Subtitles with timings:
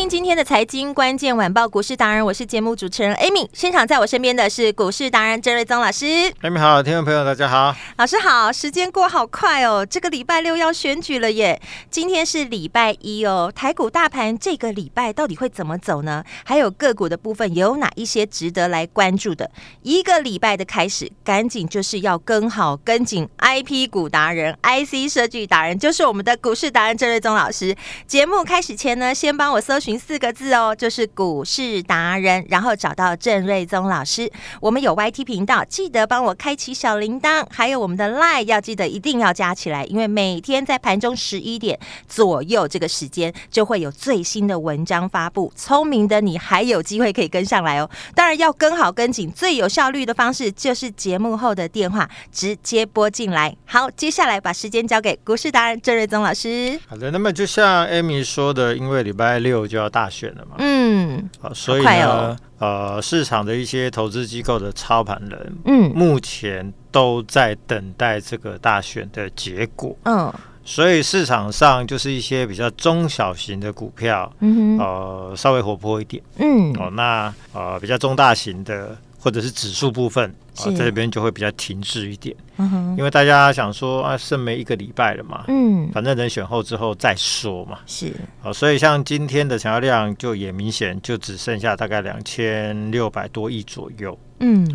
[0.00, 3.46] 听今天的财经关键晚报股市达人，我是节目主持人 Amy。
[3.52, 6.06] 现场在我身边的是股市达人郑瑞宗老师。
[6.40, 8.50] Amy 好，听众朋友大家好，老师好。
[8.50, 11.60] 时间过好快哦，这个礼拜六要选举了耶。
[11.90, 16.24] 今天是礼拜一哦，台股大盘这个礼拜到底会怎么走呢？
[16.46, 19.50] 还有个股的部分有哪一些值得来关注的？
[19.82, 27.76] 一个礼拜的开始，赶紧就是要跟好跟紧 IP 股达人、IC 设计达人，就是我们的股市达人郑瑞宗老师。
[28.06, 29.60] 节目开始前呢，先帮我。
[29.60, 34.30] 搜寻四个字哦，就是股市达人，然后找到郑瑞宗老师。
[34.60, 45.50] 我们有 YT 频道，记得帮我开启小铃铛，还有我们的 Line，要记得一定要加起来，因为每天在盘中十一点左右这个时间就会有最新的文章发布。
[45.56, 47.88] 聪明的你还有机会可以跟上来哦。
[48.14, 53.56] 当然要跟好跟紧，最有效率的方式就是节目后的电话直接拨进来。
[53.64, 56.78] 好，接下来把时间交给股市达人郑瑞宗老师。
[56.86, 59.60] 好的，那么就像 Amy 说的，因为礼拜六。
[59.70, 70.32] 就要大选了嘛，嗯，好，所以呢，哦、呃，市场的一些投资机构的操盘人，嗯，目前都在等待这个大选的结果，嗯，
[70.64, 78.96] 所以市场上就是一些比较中小型的股票，嗯，呃，稍微活泼一点，嗯，哦，那呃，比较中大型的。
[79.22, 88.10] 或者是指数部分啊，在这边就会比较停滞一点，嗯，因为大家想说啊，剩没一个礼拜了嘛，嗯，反正等选后之后再说嘛，是，
[88.42, 94.66] 啊，所以像今天的成交量就也明显就只剩下大概两千六百多亿左右，嗯，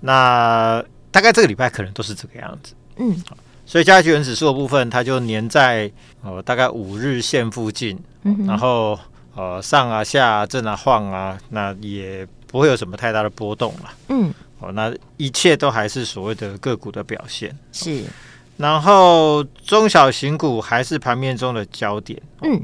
[0.00, 3.20] 那大概这个礼拜可能都是这个样子，嗯，
[3.66, 5.90] 所以加权指数的部分它就粘在
[6.22, 8.96] 呃大概五日线附近，嗯，然后
[9.34, 12.24] 呃上啊下啊震啊晃啊，那也。
[12.48, 13.90] 不会有什么太大的波动了。
[14.08, 17.56] 嗯，哦，那一切都还是所谓的个股的表现。
[17.70, 18.02] 是，
[18.56, 22.20] 然后中小型股还是盘面中的焦点。
[22.42, 22.60] 嗯，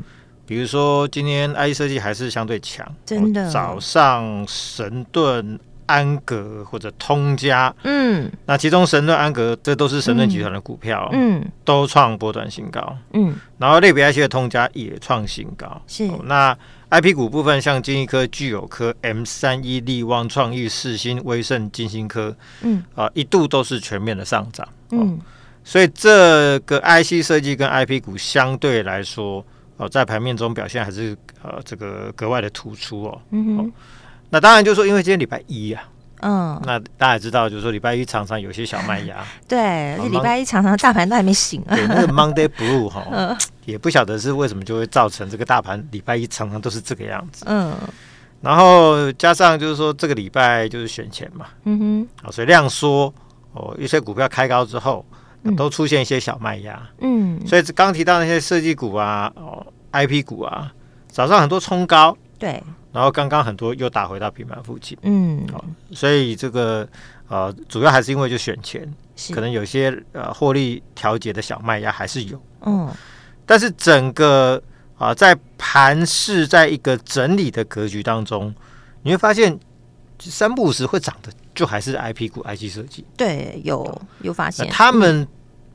[0.46, 3.48] 比如说今天 IC 设计还是相对强，真的。
[3.50, 12.96] 早上神盾、安格或者通家，嗯，那其中神盾、安格这都是神盾集团的股票，嗯，都创波段新高。
[13.12, 15.80] 嗯，然后类别 IC 的通家也创新高。
[15.86, 16.56] 是，那。
[16.94, 22.84] I P 股部分，像金一科、聚友科、M 三一、力旺、创意、世新、威盛、金星科，嗯。
[22.94, 25.18] 啊，一度都是全面的上涨，嗯，
[25.64, 29.44] 所以这个 I C 设计跟 I P 股相对来说，
[29.76, 33.68] 哦，在盘面中表现还是呃这个格外的突出哦，嗯哦，
[34.30, 35.82] 那当然就是说，因为今天礼拜一呀。
[36.20, 39.16] 嗯，那大家也知道，就是说礼拜一常常有些小麦芽，
[39.46, 41.74] 对，礼拜一常常大盘都还没醒啊。
[41.74, 43.36] 对，那个 Monday Blue 哈、嗯，
[43.66, 47.44] 也不晓得是为什么就会造成这个大盘礼拜一常常都是这个样子。
[47.48, 47.74] 嗯，
[48.40, 51.78] 然后加上就是说这个礼拜就是选前嘛，嗯
[52.22, 53.12] 哼，啊，所以量缩
[53.52, 55.04] 哦，一些股票开高之后
[55.56, 60.72] 都出现一些小麦芽，嗯，所以刚提到那些设计股啊，哦，IP 股啊，
[61.08, 62.62] 早上很多冲高，对。
[62.94, 66.88] 然后刚刚很多又打回到平板附近，嗯，好，所以这个
[67.26, 68.88] 呃，主要还是因为就选前，
[69.32, 72.88] 可能有些呃获利调节的小卖压还是有，嗯，
[73.44, 74.62] 但是整个
[74.96, 78.54] 啊、呃、在盘市在一个整理的格局当中，
[79.02, 79.58] 你会发现
[80.20, 85.26] 三不五时会涨的就还是 IP 股、I G 设计，对，有有发现，他们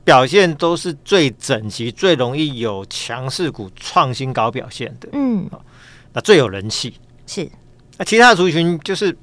[0.04, 5.46] 表现都是最整齐、最容易有强势股创新高表现的，嗯，
[6.14, 6.94] 那最有人气。
[7.32, 7.48] 是，
[7.96, 9.16] 那其他的族群就是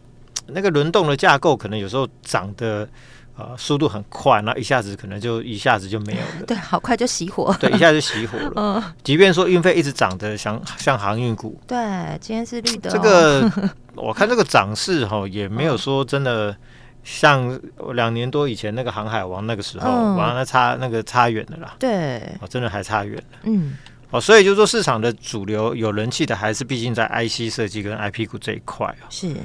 [0.46, 2.88] 那个轮动的架构，可能有时候涨的
[3.36, 6.46] 呃速度很快，那一下子可能就一下子就没有了。
[6.48, 7.54] 对，好快就熄火。
[7.60, 8.54] 对，一下就熄火了。
[8.56, 11.78] 嗯，即便说运费一直涨的，像像航运股，对，
[12.22, 12.94] 今天是绿的、哦。
[12.94, 16.56] 这个 我看这个涨势哈，也没有说真的
[17.04, 17.60] 像
[17.94, 21.76] 两年多以前那个航海王那个时候，完、嗯、了差那个差远了啦。
[21.78, 23.40] 对，哦，真的还差远了。
[23.44, 23.76] 嗯。
[24.12, 29.08] 哦，所以就是说，市场的主流有人气的，还是毕竟在 IC 设计跟 IP 股这一块啊。
[29.10, 29.36] 是。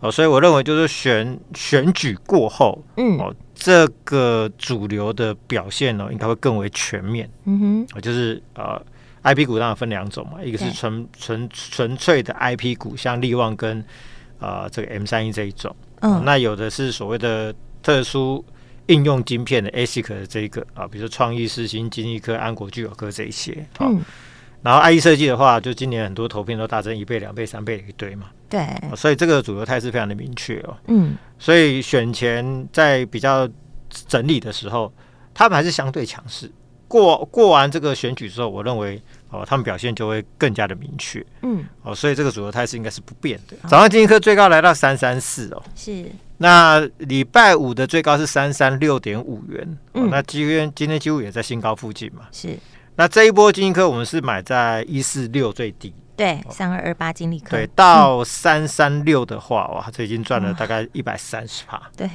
[0.00, 7.28] 哦，所以我认为就是选选举过后，嗯，哦，这个主流的表现呢，应该会更为全面。
[7.44, 7.86] 嗯哼。
[7.94, 8.80] 哦，就是呃
[9.24, 13.78] ，IP 股当然分两种嘛，一个是纯纯纯粹的 IP 股，像力旺跟
[14.38, 18.42] 啊、呃，这个 M 三一这一种，嗯，那有的是所谓的特殊
[18.90, 24.00] 应用晶片的 ASIC 的这一个啊，比如说创意、世新、金立科、安国、聚友科这一些，嗯，
[24.62, 28.66] 然后 IE 设计的话，就今年很多投片都大增一倍、两倍、三倍的一堆嘛，对，
[28.96, 33.48] 所以这个主流态势非常的明确哦，嗯，所以选前在比较
[33.88, 34.92] 整理的时候，
[35.32, 36.50] 他们还是相对强势。
[36.88, 39.00] 过过完这个选举之后，我认为
[39.30, 41.24] 哦，他们表现就会更加的明确。
[41.42, 43.56] 嗯，哦，所以这个主流态势应该是不变的。
[43.68, 46.04] 早上金立科最高来到三三四哦，是。
[46.42, 52.22] 那礼拜五的最高是三三六点五元，嗯，那今天今天几乎也在新高附近嘛。
[52.32, 52.58] 是。
[52.96, 57.50] 那这一波金立科我们是买在一四六最低，对，三二二八金立科。
[57.50, 61.80] 对，到三三六的话，哇，这已经赚了大概一百三十趴。
[61.94, 62.08] 对。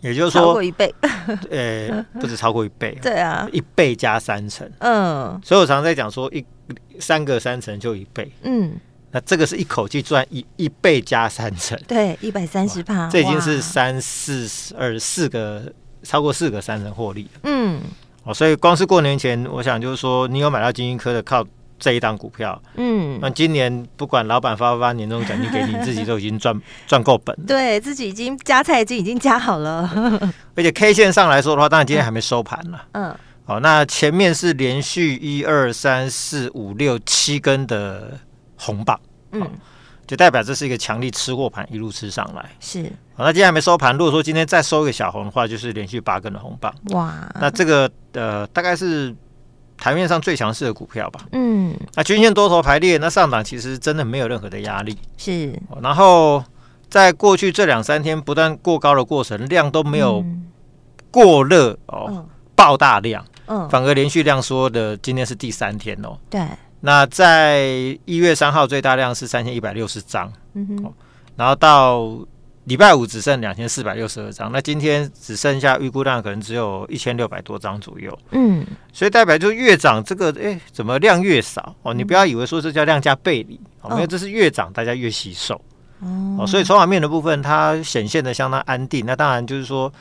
[0.00, 0.92] 也就是说，超过一倍，
[1.50, 6.44] 呃，不止超过一倍， 对啊，一倍加三成，嗯，所以我常常在讲说，一
[6.98, 8.72] 三个三成就一倍，嗯，
[9.14, 15.72] 那这个是一口气赚一一倍加三成，对，一百三十趴，这已经是三四十二四个
[16.02, 17.80] 超过四个三成获利，嗯，
[18.24, 21.46] 哦，所以光是过年前，我想就是说，你有买到金立科的靠。
[21.76, 29.82] 这一档股票，嗯，那今年不管老板发不发年终奖金给你，自己都已经赚 赚够本，对自己已经加菜金已经加好了，
[30.54, 33.14] 而且 K 线上来说的话，当然今天还没收盘了，嗯，
[33.44, 38.18] 好，那前面是连续一二三四五六七根的
[38.64, 38.98] 红棒，
[39.32, 39.48] 嗯，
[40.06, 42.84] 就代表这是一个强力吃货盘，一路吃上来，是，
[43.14, 49.14] 好，那今天还没收盘，如果说今天再收一个小红的话，就是连续八根的红棒，哇，那这个呃大概是。
[49.76, 55.52] 台面上最强势的股票吧，嗯，那均线多头排列，那上档其实真的没有任何的压力，是。
[55.82, 56.42] 然后
[56.88, 60.24] 在过去这两三天不断过高的过程，量都没有
[61.10, 62.24] 过热哦，
[62.54, 66.40] 爆大量，嗯，反而连续量缩的，今天是第三天哦，对。
[66.84, 67.66] 那在
[68.04, 70.92] 一月三号最大量是三千一百六十张，嗯哼，
[71.36, 72.26] 然后到。
[72.66, 78.18] 礼拜五只剩两千四百六十二张，那今天只剩下预估量可能只有一千六百多张左右。
[78.30, 81.76] 嗯，所以代表就越涨这个，哎，怎么量越少？
[81.82, 85.60] 哦，你不要以为说这叫量价背离，哦，因为这是越涨大家越吸收。
[86.38, 89.04] 哦，所以筹码面的部分它显现的相当安定。
[89.04, 89.92] 那当然就是说，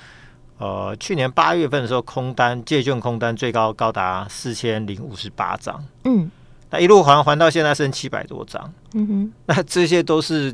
[0.58, 5.84] 呃，去年八月份的时候空单借券空单最高高达四千零五十八张。
[6.06, 6.32] 嗯，
[6.74, 8.74] 那一路还还到现在剩七百多张。
[8.96, 10.54] 嗯哼，那这些都是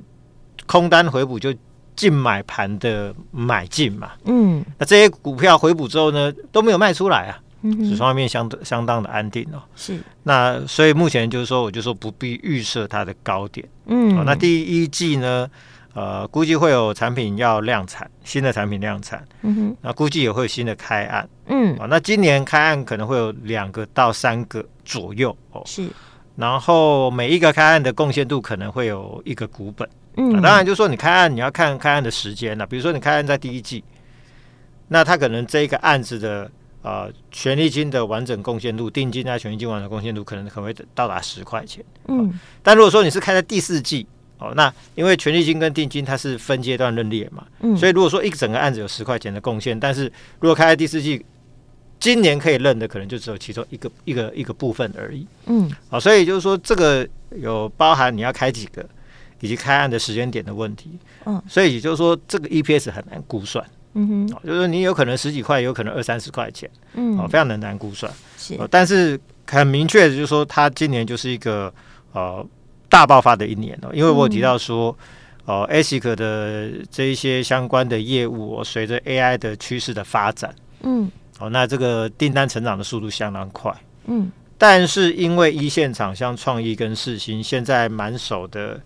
[0.68, 1.51] 空单回补就。
[1.95, 9.62] 净买盘的买进嘛，嗯，那这些股票回补之后呢，都没有卖出来啊，嗯哼，方面相相当的安定哦。
[9.75, 15.45] 是，那所以目前就是说，我就说不必预设它的高点，嗯，哦，那第一季呢，
[15.94, 25.89] 呃，估计会有产品要量产，新的产品量产，嗯哼，那估计也会有新的开案，嗯，哦，那今年开案可能会有两个到三个左右哦，是，
[26.39, 29.88] 然后每一个开案的贡献度可能会有一个股本。
[30.15, 32.65] 嗯、啊，当然就是说你开案你要看开案的时间了。
[32.65, 33.83] 比如说你开案在第一季，
[34.88, 36.50] 那他可能这一个案子的
[36.81, 41.83] 呃权利金的完整贡献度，定金啊权利金完整贡献度可能可能会到达十块钱。
[42.07, 42.31] 嗯，
[42.63, 44.07] 但如果说你是开在第四季
[44.38, 50.06] 哦，那因为权利金跟定金它是分阶段认列嘛，嗯，所以如果说一整个案子有十块钱的贡献，但是
[50.39, 51.25] 如果开在第四季，
[52.00, 55.28] 今年可以认的可能就只有其中一个一个一个部分而已。
[55.46, 58.86] 嗯，好，所以就是说这个有包含你要开几个。
[59.42, 71.74] 以及开案的时间点的问题，嗯，所以也就是说，这个 EPS 很难估算，嗯哼，就是说你有可能十几块，有可能二三十块钱，嗯，哦，非常的难估算，是，但是很明确的就是说，它今年就是一个
[72.12, 72.46] 呃
[72.89, 74.94] 大爆发的一年哦，因为我有提到说，
[75.46, 83.74] 哦，ASIC 的这一些相关的业务，随着 AI 的趋势的发展，嗯，哦，那这个订单成长的速度相当快，
[84.05, 88.79] 嗯，但是因为一线厂像创意跟世芯现在满手的。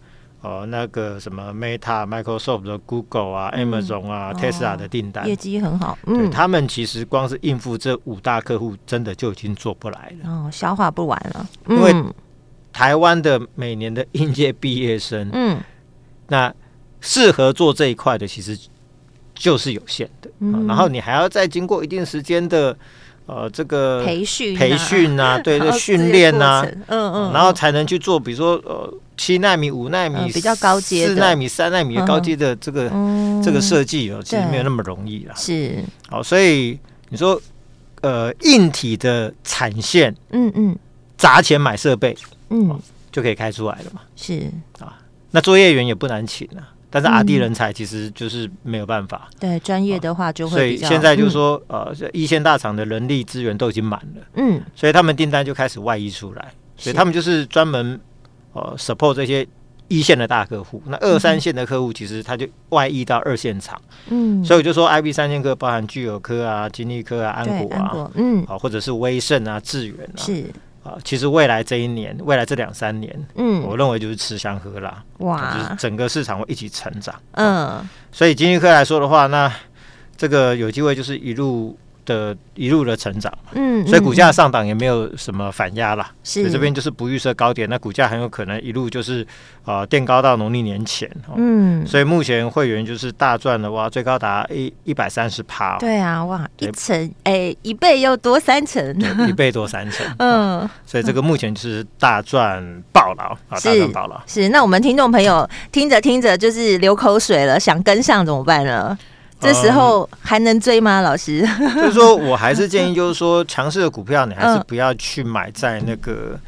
[0.45, 11.47] 哦，那个什么 Meta、Microsoft 的 Google 啊、嗯、Amazon 啊、Tesla 的订单业绩很好，嗯，他们其实光是应付这五大客户，真的就已经做不来了，哦，消化不完了。
[11.67, 11.95] 嗯、因为
[12.73, 15.61] 台湾的每年的应届毕业生，嗯，
[16.27, 16.53] 那
[16.99, 18.59] 适合做这一块的，其实
[19.35, 22.75] 就是有限的，嗯、哦，然后你还要再经过一定时间的。
[23.25, 32.89] 呃，这个培训培训啊， 对对，训练啊，嗯嗯，然后才能去做，比如说呃，七纳米、五纳米、比较高阶、四纳米、三纳米的高阶的这个
[33.41, 35.33] 这个设计哦，其实没有那么容易啦。
[35.37, 37.41] 是，好，所以你说
[38.01, 40.77] 呃，硬体的产线，嗯嗯，
[41.17, 42.13] 砸钱买设备，
[42.49, 42.77] 嗯，
[43.09, 44.01] 就可以开出来了嘛。
[44.17, 44.51] 是。
[44.79, 44.99] 啊，
[45.31, 46.72] 那作业员也不难请啊。
[46.93, 49.27] 但是 R&D 人才其实就是没有办法。
[49.39, 50.55] 对，专业的话就会。
[50.55, 54.21] 所以现在就是说，呃，一线大厂的人力资源都已经满了。
[54.35, 54.61] 嗯。
[54.75, 57.99] 所以他们订单就开始外溢出来，所以他们就是专门
[58.51, 59.47] 呃 support 这些
[59.87, 70.45] 一线的大客户，那二三线的客户其实他就外溢到二线厂，嗯，所以我就说 I B 三剑客包含聚友科啊、金利科啊、安国啊，嗯，啊，或者是威盛啊、致远啊，是
[70.83, 79.51] 啊，其实未来这一年，未来这两三年，嗯，我认为就是吃香喝辣，哇，就是整个市场会一起成长，嗯，所以经济科来说的话，那
[80.17, 81.77] 这个有机会就是一路。
[82.05, 86.11] 的一路的成长，嗯，所以股价上档也没有什么反压啦。
[86.23, 89.25] 是，这边就是不预设高点，那股价很有可能一路就是
[89.65, 98.95] 啊垫高到农历年前，嗯，所以目前会员就是大赚了哇，最高达一一百三十趴，对啊，哇，一层哎一倍又多三层，
[99.27, 104.23] 一倍多三层， 嗯，所以这个目前就是大赚爆了啊，大赚爆了。
[104.27, 108.97] 是，那我们听众朋友听着听着就是流口水了，想跟上怎么办呢？
[109.43, 111.41] 这时候还能追吗，老师？
[111.75, 116.39] 就是说我还是建议，就是说强势的股票，你还是不要去买在那个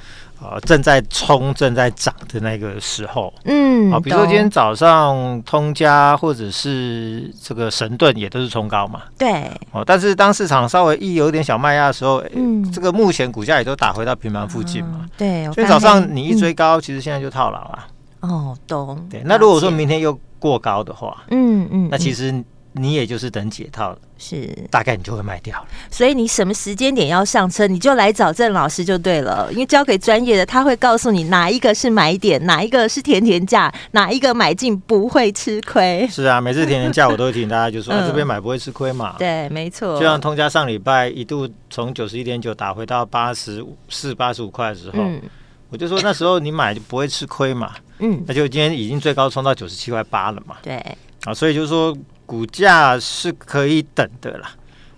[0.41, 3.33] 呃正在冲、正在涨的那个时候。
[3.43, 9.01] 嗯，啊，比如说今天早上通家或者是这个神盾也都是冲高嘛。
[9.17, 9.49] 对。
[9.71, 15.05] 哦，但是当市场稍微一有点小卖压的时候，嗯，这个目前股价也都打回到平盘附近嘛。
[15.17, 15.51] 对。
[15.53, 17.87] 所以早上你一追高，其实现在就套牢了。
[18.21, 19.07] 哦，懂。
[19.09, 19.21] 对。
[19.25, 22.43] 那如果说明天又过高的话，嗯嗯，那其实。
[22.77, 25.67] 你也就是等解套了，是大概你就会卖掉了。
[25.89, 29.47] 所以你什么时间点要上车，你就来找郑老师就对了。
[29.53, 36.05] 因为交给专业的，他会告诉你哪一个是买点，哪一个是甜甜价，哪一个买进不会吃亏。
[36.11, 39.15] 是啊，每次甜甜价我都会提醒大家，就说、嗯啊、这边买不会吃亏嘛。
[39.19, 39.97] 对，没错。
[39.97, 45.21] 就像通家上礼拜一度从九十一点九打回到八十四、八十五块的时候，嗯、
[45.69, 47.71] 我就说那时候你买就不会吃亏嘛。
[47.99, 50.57] 嗯，那就今天已经最高冲到九十七块八了嘛。
[50.61, 50.75] 对，
[51.23, 51.97] 啊，所以就是说。
[52.25, 54.51] 股价是可以等的啦，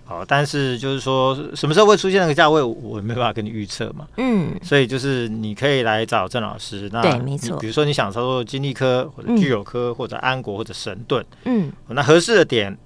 [0.05, 4.07] 好，但是就是说什么时候会出现那个价位，我没办法跟你预测嘛。
[4.15, 6.89] 嗯，所以就是你可以来找郑老师。
[6.93, 7.57] 那对，没错。
[7.59, 12.77] 比如说你想操作金利科或者聚友科或者安国或者神盾，嗯，那合适的点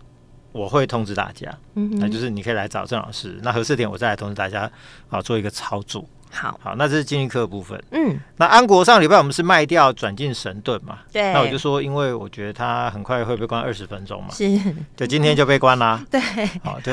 [0.51, 1.55] 我会通知大家。
[1.75, 3.39] 嗯，那就是你可以来找郑老师。
[3.43, 4.69] 那合适点我再来通知大家，
[5.07, 6.03] 好，做一个操作。
[6.31, 7.81] 好好，那这是金利科的部分。
[7.91, 11.00] 嗯，那安国上礼拜我们是卖掉转进神盾嘛？
[11.11, 11.33] 对。
[11.33, 14.29] 那我就说，因为我觉得它很快会被关二十分钟嘛。
[14.31, 14.57] 是。
[14.95, 16.01] 就今天就被关啦。
[16.09, 16.21] 对。
[16.63, 16.91] 好，就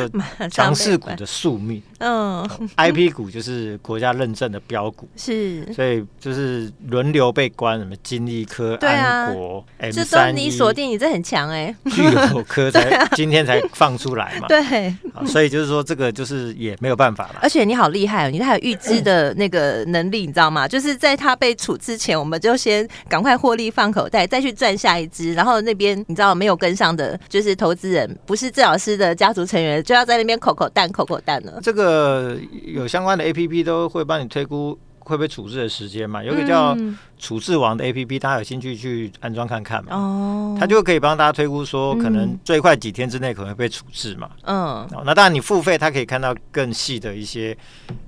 [0.50, 1.80] 强势股的宿命。
[1.98, 2.46] 嗯。
[2.76, 5.08] IP 股就是国家认证的标股。
[5.16, 5.72] 是。
[5.72, 10.42] 所以就是轮流被关，什么金利科、安国、M 三一。
[10.42, 11.72] 你锁定，你这很强哎。
[11.92, 14.48] 聚友科才今天才放出来嘛。
[14.48, 14.92] 对。
[15.26, 17.36] 所以就是说，这个就是也没有办法了。
[17.40, 19.27] 而且你好厉害哦，你还有预知的。
[19.34, 20.66] 那个能力你知道吗？
[20.68, 25.34] 就是在他被处之前，我们就先赶快获利放口袋，再去赚下一只。
[25.34, 31.60] 然后那边你知道没有跟上的，就是投资人，不是郑老师的家族成员，就要在那边口口蛋口口蛋了。
[31.62, 34.78] 这个有相关的 APP 都会帮你推估。
[35.08, 36.22] 会被处置的时间嘛？
[36.22, 36.76] 有个叫
[37.18, 39.96] 处置王的 APP，大家有兴趣去安装看看嘛？
[39.96, 44.30] 哦，它就可以帮大家推估说，可能最快几天之内可能会被处置嘛？
[44.44, 47.56] 嗯，那当然你付费，它可以看到更细的一些，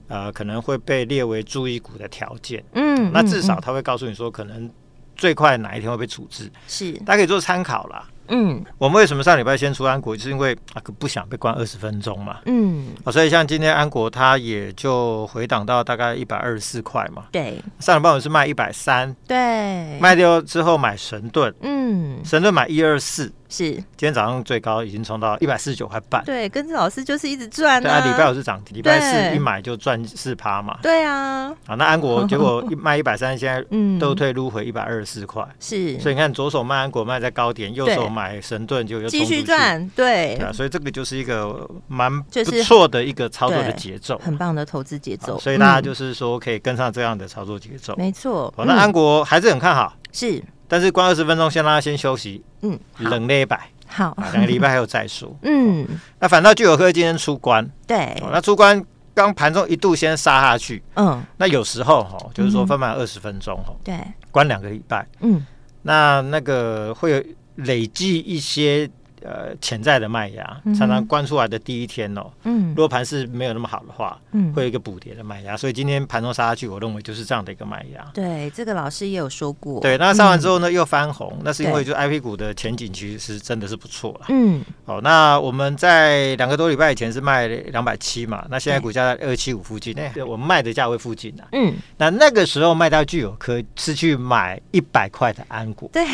[0.09, 2.62] 呃，可能会被列为注意股的条件。
[2.75, 4.71] 嗯，那至少他会告诉你说，可能
[5.16, 8.07] 最快哪一天会被处置，是大家可以做参考啦。
[8.30, 12.38] 嗯，我们为什么上礼拜先出安国，就是因为啊，不想被关二十分钟嘛。
[12.46, 17.25] 嗯，啊，所以像今天安国，它也就回档到大概一百二十四块嘛。
[17.32, 23.32] 对，上礼拜我是卖一百三，对，卖掉之后买神盾，嗯，神盾买一二四。
[23.50, 26.25] 是，今天早上最高已经冲到一百四十九块半。
[26.25, 27.80] 对，跟着老师就是一直赚啊。
[27.80, 30.78] 对啊，礼拜五是涨停，礼拜四一买就赚四趴嘛。
[30.80, 31.52] 对啊。
[31.66, 33.62] 好，那安国 结果一卖一百三，现在
[33.99, 35.45] 都退撸回一百二十四块。
[35.59, 35.99] 是。
[35.99, 39.87] 所以你看，左手卖安国卖在高点，右手买神盾就又继续赚。
[39.97, 40.37] 对。
[40.37, 45.38] 对啊，所以这个就是一个蛮不错的一个操作的节奏，很棒的投资节奏。
[45.40, 47.97] 所以大家就是说可以跟上这样的操作节奏。
[47.97, 48.52] 没错。
[48.57, 49.92] 好，那安国还是很看好。
[50.12, 50.40] 是。
[50.70, 52.42] 但是关二十分钟，先让他先休息。
[52.62, 52.78] 嗯。
[52.98, 53.60] 冷了一百。
[53.86, 55.36] 好，两个礼拜还有再说。
[55.42, 55.84] 嗯，
[56.20, 58.80] 那反倒聚友科今天出关，对，那出关
[59.12, 63.98] 刚盘中一度先杀下去，嗯，那有时候哈，就是说分满二十分钟哈，对，
[64.30, 65.44] 关两个礼拜，嗯，
[65.82, 67.24] 那那个会有
[67.56, 68.88] 累积一些。
[69.22, 78.04] 呃，潜在的卖压，常常关出来的第一天哦，嗯，如果盘是没有那么好的话，嗯，会有一个补跌的卖压，所以今天盘中杀下去，我认为就是这样的一个卖压。
[78.14, 79.80] 对，这个老师也有说过。
[79.80, 84.26] 对，那杀完之后呢，又翻红，那是因为就 I P 股的前景其实是真的是不错了。
[84.28, 91.48] 嗯，好，那我们在两个多礼拜以前是卖两百七嘛，那现在股价在二七五附近，哎，我们卖的价位附近啊。
[91.52, 96.04] 嗯，那那个时候卖到具有科是去买一百块的安国，对，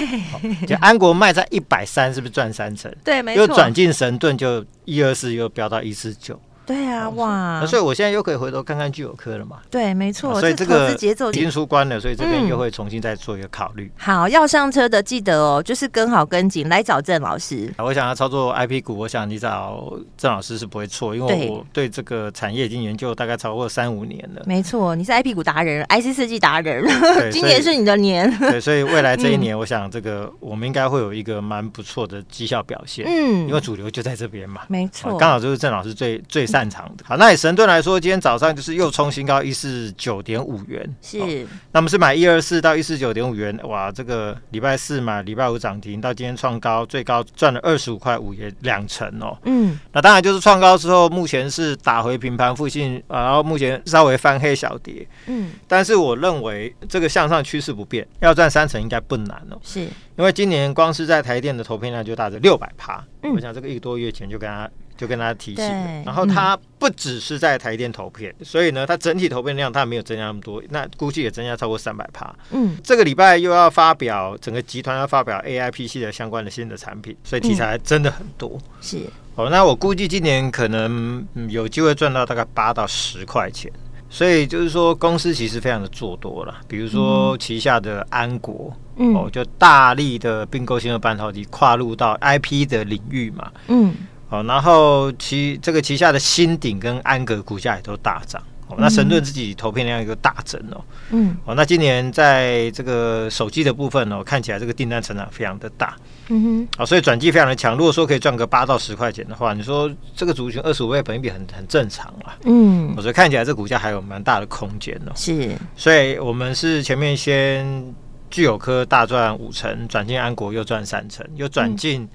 [0.67, 2.93] 就安国卖在一百三，是不是赚三成？
[3.05, 3.41] 对，没错。
[3.41, 7.65] 又转进神盾，就一二四又飙到一四九，对啊，哇！
[7.65, 9.59] 所以我现在又可以回头看看聚友科了嘛？
[9.71, 10.39] 对，没错。
[10.41, 13.85] 所以这个节奏已经出关了，所以这边又会重新再做一个考虑。
[13.85, 17.73] 嗯、好，要上车的记得哦，就是跟好跟紧来找郑老师。
[17.79, 24.43] 我想要操作 IP 股，我想你找郑老师是不会错，因为我对这个产业已经研究大概超过三五年了。
[24.45, 26.85] 没错，你是 IP 股达人，IC 设计达人，
[27.31, 28.29] 今年是你的年。
[28.39, 33.05] 对，所以未来这一年，我想这个我们应该会有一个蛮不错的绩效表现。
[33.07, 34.63] 嗯，因为主流就在这边嘛。
[34.67, 37.05] 没错，刚好就是郑老师最最擅长的。
[37.07, 41.47] 好，那以神盾来说，今天早上就是又冲新高一四九点五元，是。
[41.73, 49.37] 那么是买一二四到一四九点五元，哇，这个礼拜四买，礼拜五涨停，到今天创高，最高赚了二十五块五，元两成哦。
[49.45, 55.07] 嗯，那当然就是创高之后，目前是打回平盘附近，然后目前稍微翻黑小跌。
[55.27, 59.59] 嗯，但是我认为这个向上趋势不变，要赚三成应该不难哦。
[59.63, 59.87] 是，
[60.17, 63.05] 因为今年光是在台电的投片量就大致六百趴。
[63.23, 64.69] 嗯，我想这个一个多月前就跟他。
[64.97, 65.63] 就跟大家提醒，
[66.07, 72.35] 然后他不只是在台电投片，嗯、所以呢，他整体投片量他没有增加那么多，那估计也增加超过三百趴。
[72.51, 78.53] 嗯，这个礼拜又要发表整个集团要发表 AI PC 的相关的新的产品，所以题材真的很多。
[78.55, 79.01] 嗯、是
[79.35, 83.71] 哦，那我估计今年可能有机会赚到大概八到十块钱，
[84.09, 93.95] 所以就是说公司其实非常的做多了，比如说旗下的安国，嗯、哦，就大力的并购新的半导体，跨入到 IP 的领域嘛，嗯。
[94.29, 98.43] 哦，然后其这个旗下的新鼎跟安格股价也都大涨。
[98.69, 100.85] 哦，那神盾自己投片量一个大增哦。
[101.11, 101.37] 嗯。
[101.45, 105.97] 哦，那今年在这个手机的部分哦，看起来这个订单成长非常的大。
[106.29, 106.69] 嗯哼。
[106.79, 107.77] 哦，所以转机非常的强。
[107.77, 112.37] 如果说可以赚个八到十块钱的话，你说这个族群二十五倍本益比很很正常啊。
[112.45, 112.95] 嗯。
[113.01, 115.13] 所以看起来这股价还有蛮大的空间哦。
[115.15, 115.57] 是。
[115.77, 117.95] 所以我们是前面先
[118.31, 122.03] 聚友科大赚五成，转进安国又赚三成，又转进。
[122.03, 122.09] 嗯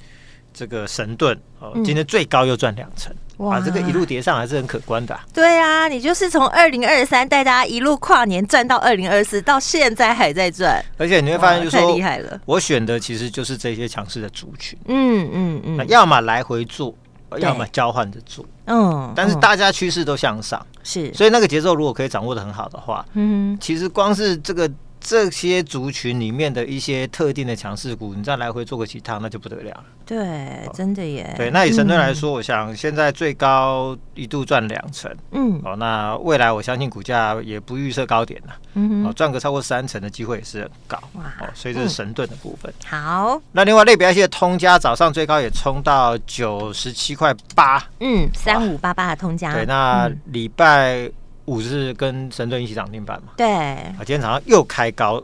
[0.53, 5.23] 这个神盾哦，今天最高又赚两成，嗯、哇，这个一路叠上还是很可观的、啊。
[5.33, 10.83] 对啊，你就是从二零二三带大家一路跨年赚到二零二四，到现在还在赚。
[10.97, 12.39] 而且你会发现，就是说太厉害了。
[12.45, 16.95] 我选的其实就是这些强势的族群，嗯嗯嗯，要么来回做，
[17.37, 19.11] 要么交换着做，嗯。
[19.15, 24.69] 但是大家趋势都向上，是、嗯，所以那个节奏如果可以掌握的很好的话，嗯，其实光是这个。
[25.01, 29.83] 这些族群里面的一些特定的强势股，你再来回做个几趟，那就不得了了。
[30.05, 31.33] 对，真的耶。
[31.35, 35.11] 对，那以神盾来说，嗯、我想现在最高一度赚两成。
[35.31, 35.59] 嗯。
[35.63, 38.55] 哦，那未来我相信股价也不预设高点了。
[38.75, 40.97] 嗯赚个超过三成的机会也是很高。
[41.13, 41.23] 哇。
[41.39, 42.71] 哦，所以这是神盾的部分。
[42.71, 43.41] 嗯、好。
[43.51, 47.83] 那另外类别一些通家早上最高也冲到九十七块八。
[47.99, 49.53] 嗯，三五八八的通家。
[49.53, 51.09] 对，那礼拜。
[51.45, 53.33] 五是跟神盾一起涨停板嘛？
[53.35, 53.47] 对。
[53.47, 55.21] 啊，今天早上又开高，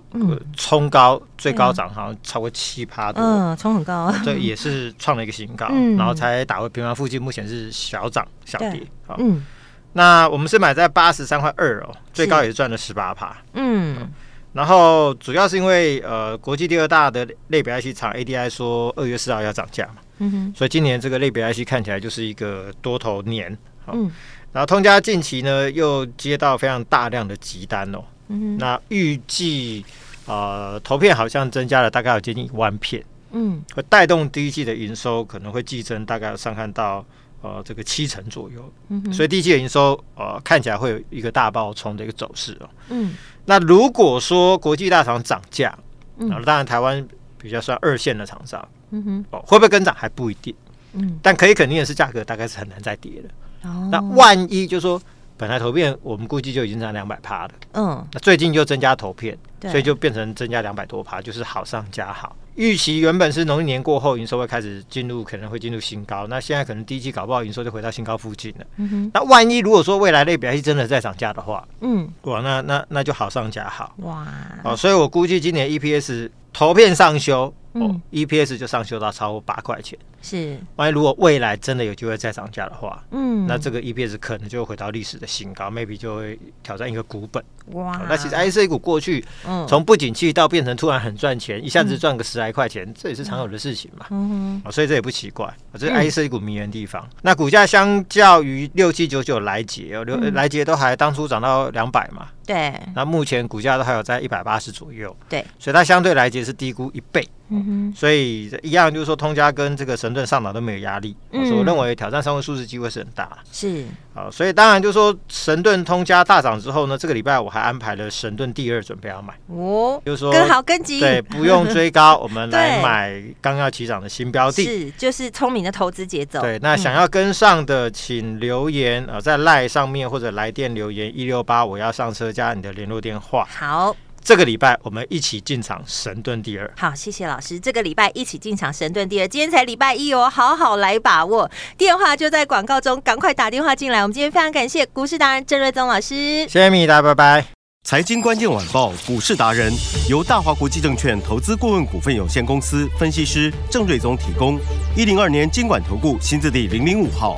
[0.56, 3.24] 冲高，最高涨好像超过七趴多。
[3.24, 4.14] 嗯，冲很高。
[4.24, 8.82] 这也是创了一个新高，然后才打回平盘附近，目前是小涨小跌。
[9.06, 9.46] 好，嗯。
[9.94, 13.36] 那我们是买在八十三块二哦，最高也是赚了十八趴。
[13.54, 14.10] 嗯。
[14.54, 19.96] 然后主要是因为呃，国际第二大的类别 IC 厂 ADI 说二月四号要涨价嘛。
[20.18, 20.54] 嗯哼。
[20.56, 23.56] 所以今年这个类别 IC 看起来就是一个多头年。
[23.94, 24.12] 嗯。
[24.54, 29.86] 然后通家近期呢又接到非常大量的急单哦，嗯、那预计
[30.26, 37.06] 呃投片好像增加了大概有接近一万片，嗯，会带动第一季的营收可能会季增大概上看到
[37.42, 45.78] 呃这个七成左右，嗯，所以第一季的营收呃看起来会有一个大爆冲的一个走势哦，嗯，那如果说国际大厂涨价，
[46.18, 47.06] 嗯，当然台湾
[47.38, 50.56] 比较算二线的厂商，嗯哼，哦会不会跟涨还不一定，
[50.94, 53.22] 嗯，但可以肯定的是价格大概是很难再跌
[53.62, 53.70] 的。
[53.92, 55.02] 那万一就是说，
[55.38, 62.36] 本来投片我们估计就已经涨两百趴了，嗯，那最近就增加投片，所以就变成增加两百多趴，就是好上加好。
[62.56, 68.66] 预期原本是农历年过后营收会开始进入，可能会进入新高，那现在可能第一季搞不好营收就回到新高附近了。
[68.78, 73.94] 嗯哼，那万一如果说未来类别是真的在涨价的话，嗯，哇，那那那就好上加好。
[73.98, 74.26] 哇，
[74.64, 77.54] 哦，所以我估计今年 EPS 投片上修。
[77.74, 80.58] 哦，EPS 就上修到超过八块钱，是。
[80.78, 87.44] 万一如果未来真的有机会再涨价的话，嗯，那这个 EPS 可能就会回到历史的新高，maybe 就会挑战一个股本。
[87.74, 89.24] 哇，那其实 IC 股过去，
[89.68, 94.06] 从不景气到变成突然很赚钱，一下子赚个十来块钱，这也是常有的事情嘛。
[94.10, 97.08] 嗯哼，所以这也不奇怪，这是 IC 股迷人的地方。
[97.22, 102.30] 那股价相较于六七九九来捷哦，六来捷都还当初涨到两百嘛。
[102.46, 102.74] 对。
[102.96, 105.14] 那目前股价都还有在一百八十左右。
[105.28, 105.46] 对。
[105.60, 107.28] 所以它相对来捷是低估一倍。
[107.50, 113.38] 嗯哼，所以一样就是说，通家跟这个神盾上档都没有压力，嗯，所以我认为挑战三位数字机会是很大。
[113.52, 126.42] 是，好，所以当然就是说，神盾通家大涨之后呢，这个礼拜我还安排了神盾第二准备要买哦，就是说跟好跟急，对，不用追高， 我们来买刚要起涨的新标的，是，就是聪明的投资节奏。
[126.42, 133.48] 对，那想要跟上的，请留言啊，在 LINE 上面或者来电留言一六八，我要上车加你的联络电话。
[133.50, 133.96] 好。
[134.28, 136.70] 这个礼拜我们一起进场神盾第二。
[136.76, 137.58] 好，谢谢老师。
[137.58, 139.28] 这个礼拜一起进场神盾第二。
[139.30, 141.50] 今天才礼拜一哦，好好来把握。
[141.78, 144.02] 电话就在广告中，赶快打电话进来。
[144.02, 147.46] 我们今天非常感谢股市达人郑瑞宗老师，谢谢米达，拜拜。
[147.88, 149.72] 财经关键晚报股市达人
[150.10, 154.60] 由大华国际证券投资顾问股份有限公司分析师郑瑞宗提供。
[154.94, 157.38] 一零二年金管投顾新字第零零五号。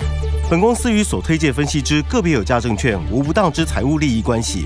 [0.49, 4.65] 本公司与所推介分析之个别有价证券无不当之财务利益关系。